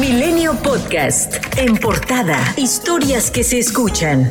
[0.00, 1.34] Milenio Podcast.
[1.56, 2.38] En portada.
[2.56, 4.30] Historias que se escuchan.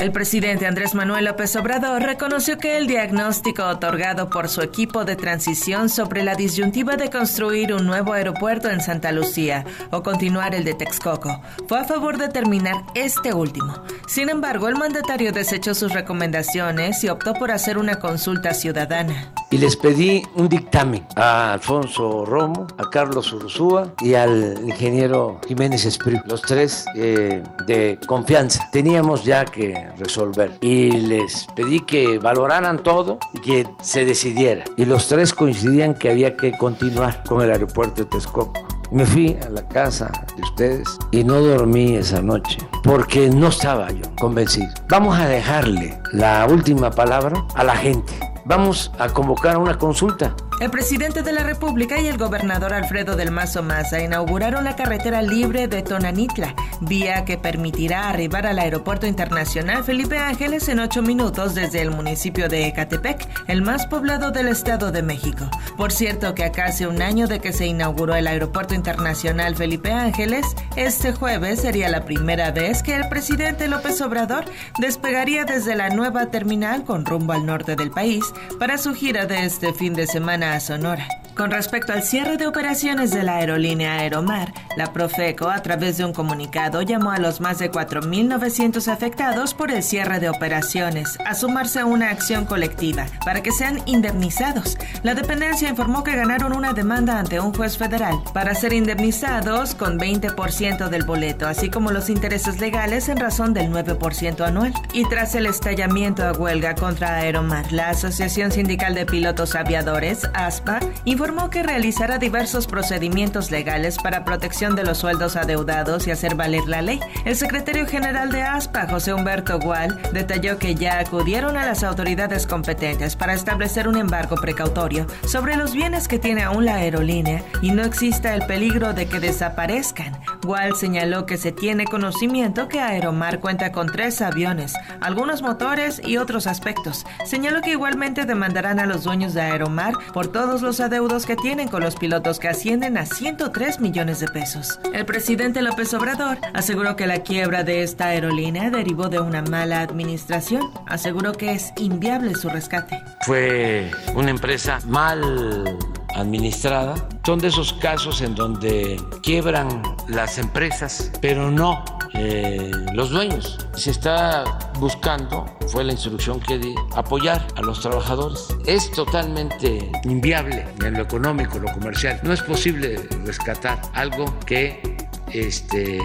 [0.00, 5.14] El presidente Andrés Manuel López Obrador reconoció que el diagnóstico otorgado por su equipo de
[5.14, 10.64] transición sobre la disyuntiva de construir un nuevo aeropuerto en Santa Lucía o continuar el
[10.64, 13.74] de Texcoco fue a favor de terminar este último.
[14.08, 19.32] Sin embargo, el mandatario desechó sus recomendaciones y optó por hacer una consulta ciudadana.
[19.52, 25.84] Y les pedí un dictamen a Alfonso Romo, a Carlos Ursúa y al ingeniero Jiménez
[25.84, 28.68] Esprit, los tres eh, de confianza.
[28.70, 30.56] Teníamos ya que resolver.
[30.60, 34.64] Y les pedí que valoraran todo y que se decidiera.
[34.76, 38.52] Y los tres coincidían que había que continuar con el aeropuerto de Texcoco.
[38.92, 43.90] Me fui a la casa de ustedes y no dormí esa noche porque no estaba
[43.90, 44.68] yo convencido.
[44.88, 48.29] Vamos a dejarle la última palabra a la gente.
[48.50, 53.30] Vamos a convocar una consulta el presidente de la República y el gobernador Alfredo del
[53.30, 59.84] Mazo Maza inauguraron la carretera libre de Tonanitla, vía que permitirá arribar al Aeropuerto Internacional
[59.84, 64.92] Felipe Ángeles en ocho minutos desde el municipio de Ecatepec, el más poblado del Estado
[64.92, 65.48] de México.
[65.78, 69.92] Por cierto que a casi un año de que se inauguró el Aeropuerto Internacional Felipe
[69.92, 70.44] Ángeles,
[70.76, 74.44] este jueves sería la primera vez que el presidente López Obrador
[74.78, 78.24] despegaría desde la nueva terminal con rumbo al norte del país
[78.58, 81.19] para su gira de este fin de semana Sonora.
[81.40, 86.04] Con respecto al cierre de operaciones de la aerolínea Aeromar, la Profeco, a través de
[86.04, 91.34] un comunicado, llamó a los más de 4.900 afectados por el cierre de operaciones a
[91.34, 94.76] sumarse a una acción colectiva para que sean indemnizados.
[95.02, 99.98] La dependencia informó que ganaron una demanda ante un juez federal para ser indemnizados con
[99.98, 104.74] 20% del boleto, así como los intereses legales en razón del 9% anual.
[104.92, 110.80] Y tras el estallamiento a huelga contra Aeromar, la Asociación Sindical de Pilotos Aviadores, ASPA,
[111.06, 116.34] informó informó que realizará diversos procedimientos legales para protección de los sueldos adeudados y hacer
[116.34, 116.98] valer la ley.
[117.24, 122.48] El secretario general de ASPA, José Humberto Gual, detalló que ya acudieron a las autoridades
[122.48, 127.70] competentes para establecer un embargo precautorio sobre los bienes que tiene aún la aerolínea y
[127.70, 130.18] no exista el peligro de que desaparezcan.
[130.42, 136.16] Gual señaló que se tiene conocimiento que Aeromar cuenta con tres aviones, algunos motores y
[136.16, 137.04] otros aspectos.
[137.24, 141.68] Señaló que igualmente demandarán a los dueños de Aeromar por todos los adeudos que tienen
[141.68, 144.80] con los pilotos que ascienden a 103 millones de pesos.
[144.92, 149.80] El presidente López Obrador aseguró que la quiebra de esta aerolínea derivó de una mala
[149.80, 150.70] administración.
[150.86, 153.02] Aseguró que es inviable su rescate.
[153.26, 155.76] Fue una empresa mal
[156.14, 156.94] administrada.
[157.24, 161.84] Son de esos casos en donde quiebran las empresas, pero no
[162.14, 163.58] eh, los dueños.
[163.74, 164.44] Se está
[164.78, 168.48] buscando, fue la instrucción que di, apoyar a los trabajadores.
[168.66, 172.20] Es totalmente inviable en lo económico, lo comercial.
[172.22, 174.96] No es posible rescatar algo que
[175.32, 176.00] este,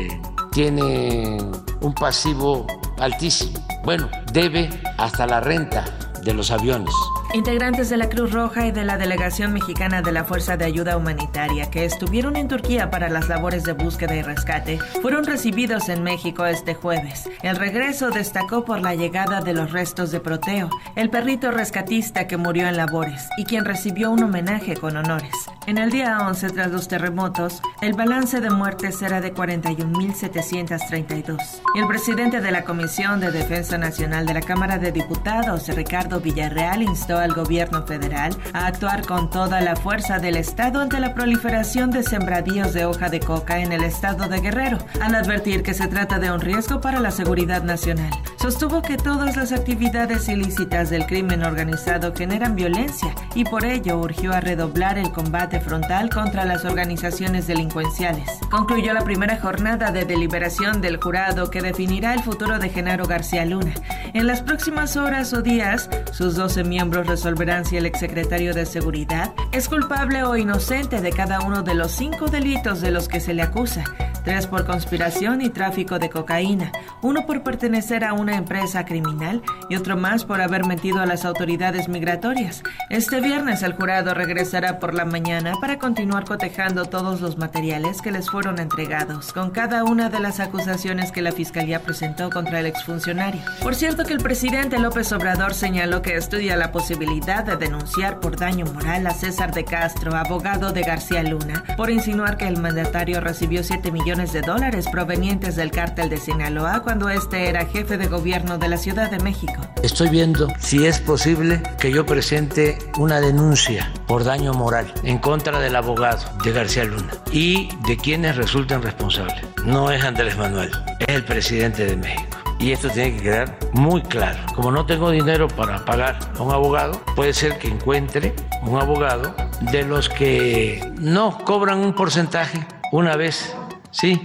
[0.52, 1.38] tiene
[1.82, 2.68] un pasivo
[3.00, 3.66] altísimo.
[3.84, 5.86] Bueno, debe hasta la renta
[6.24, 6.94] de los aviones.
[7.36, 10.96] Integrantes de la Cruz Roja y de la Delegación Mexicana de la Fuerza de Ayuda
[10.96, 16.02] Humanitaria que estuvieron en Turquía para las labores de búsqueda y rescate fueron recibidos en
[16.02, 17.30] México este jueves.
[17.44, 22.38] El regreso destacó por la llegada de los restos de Proteo, el perrito rescatista que
[22.38, 25.34] murió en labores y quien recibió un homenaje con honores.
[25.68, 31.40] En el día 11 tras los terremotos, el balance de muertes era de 41.732.
[31.76, 36.84] El presidente de la Comisión de Defensa Nacional de la Cámara de Diputados, Ricardo Villarreal,
[36.84, 41.90] instó al gobierno federal a actuar con toda la fuerza del Estado ante la proliferación
[41.90, 45.88] de sembradíos de hoja de coca en el estado de Guerrero, al advertir que se
[45.88, 48.12] trata de un riesgo para la seguridad nacional.
[48.40, 54.32] Sostuvo que todas las actividades ilícitas del crimen organizado generan violencia y por ello urgió
[54.32, 58.30] a redoblar el combate frontal contra las organizaciones delincuenciales.
[58.50, 63.46] Concluyó la primera jornada de deliberación del jurado que definirá el futuro de Genaro García
[63.46, 63.74] Luna.
[64.14, 69.34] En las próximas horas o días, sus 12 miembros resolverán si el exsecretario de Seguridad
[69.52, 73.34] es culpable o inocente de cada uno de los cinco delitos de los que se
[73.34, 73.84] le acusa
[74.26, 76.72] tres por conspiración y tráfico de cocaína,
[77.04, 81.26] uno por pertenecer a una empresa criminal y otro más por haber metido a las
[81.26, 82.64] autoridades migratorias.
[82.90, 88.12] Este viernes el jurado regresará por la mañana para continuar cotejando todos los materiales que
[88.12, 92.66] les fueron entregados, con cada una de las acusaciones que la Fiscalía presentó contra el
[92.66, 93.42] exfuncionario.
[93.62, 98.38] Por cierto que el presidente López Obrador señaló que estudia la posibilidad de denunciar por
[98.38, 103.22] daño moral a César de Castro, abogado de García Luna, por insinuar que el mandatario
[103.22, 107.98] recibió 7 millones millones de dólares provenientes del cártel de Sinaloa cuando este era jefe
[107.98, 109.56] de gobierno de la Ciudad de México.
[109.84, 115.60] Estoy viendo si es posible que yo presente una denuncia por daño moral en contra
[115.60, 119.44] del abogado de García Luna y de quienes resulten responsables.
[119.66, 122.38] No es Andrés Manuel, es el presidente de México.
[122.58, 124.40] Y esto tiene que quedar muy claro.
[124.56, 129.36] Como no tengo dinero para pagar a un abogado, puede ser que encuentre un abogado
[129.60, 133.54] de los que no cobran un porcentaje una vez,
[133.96, 134.22] sí,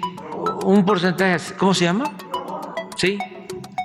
[0.64, 2.12] un porcentaje, ¿cómo se llama?
[2.96, 3.18] Sí,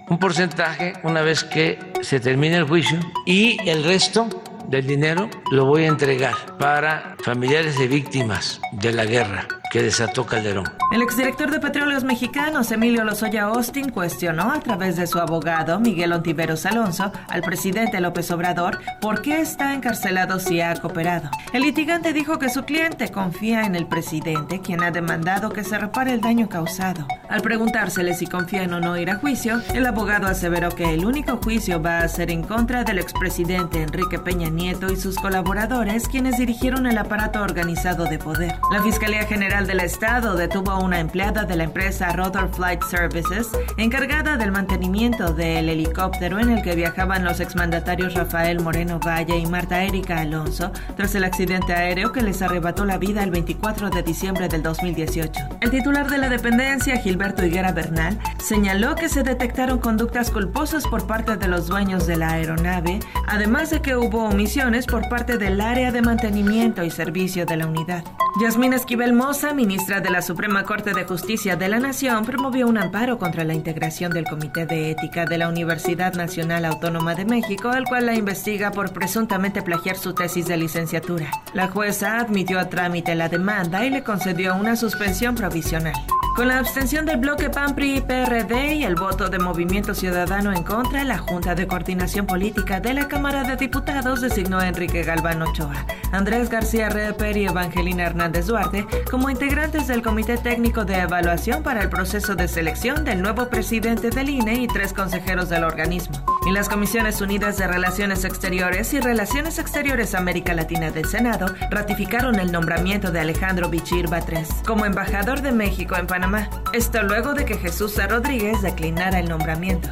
[0.10, 4.28] un porcentaje una vez que se termine el juicio y el resto
[4.68, 10.26] del dinero lo voy a entregar para familiares de víctimas de la guerra que desató
[10.26, 10.72] Calderón.
[10.94, 16.14] El exdirector de Petróleos Mexicanos, Emilio Lozoya Austin, cuestionó a través de su abogado, Miguel
[16.14, 21.30] Ontiveros Alonso, al presidente López Obrador por qué está encarcelado si ha cooperado.
[21.52, 25.78] El litigante dijo que su cliente confía en el presidente, quien ha demandado que se
[25.78, 27.06] repare el daño causado.
[27.28, 31.36] Al preguntársele si confían o no ir a juicio, el abogado aseveró que el único
[31.44, 36.38] juicio va a ser en contra del expresidente Enrique Peña Nieto y sus colaboradores, quienes
[36.38, 38.56] dirigieron el aparato organizado de poder.
[38.72, 43.50] La Fiscalía General del Estado detuvo a una empleada de la empresa Rotor Flight Services,
[43.78, 49.46] encargada del mantenimiento del helicóptero en el que viajaban los exmandatarios Rafael Moreno Valle y
[49.48, 54.04] Marta Erika Alonso, tras el accidente aéreo que les arrebató la vida el 24 de
[54.04, 55.32] diciembre del 2018.
[55.62, 61.08] El titular de la dependencia, Gilberto Higuera Bernal, señaló que se detectaron conductas culposas por
[61.08, 65.60] parte de los dueños de la aeronave, además de que hubo omisiones por parte del
[65.60, 68.04] área de mantenimiento y servicio de la unidad.
[68.38, 72.78] Yasmín Esquivel Moza, ministra de la Suprema Corte de Justicia de la Nación, promovió un
[72.78, 77.74] amparo contra la integración del Comité de Ética de la Universidad Nacional Autónoma de México,
[77.74, 81.32] el cual la investiga por presuntamente plagiar su tesis de licenciatura.
[81.54, 85.96] La jueza admitió a trámite la demanda y le concedió una suspensión provisional.
[86.36, 90.52] Con la abstención del bloque PAN, PRI y PRD y el voto de Movimiento Ciudadano
[90.52, 95.04] en contra, la Junta de Coordinación Política de la Cámara de Diputados designó a Enrique
[95.04, 101.00] Galván Ochoa, Andrés García Reper y Evangelina Hernández Duarte como integrantes del Comité Técnico de
[101.00, 105.64] Evaluación para el proceso de selección del nuevo presidente del INE y tres consejeros del
[105.64, 106.35] organismo.
[106.46, 112.40] Y las Comisiones Unidas de Relaciones Exteriores y Relaciones Exteriores América Latina del Senado ratificaron
[112.40, 117.46] el nombramiento de Alejandro Bichir Batres como embajador de México en Panamá esto luego de
[117.46, 119.90] que Jesús Rodríguez declinara el nombramiento.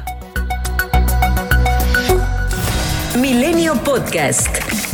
[3.18, 4.93] Milenio Podcast.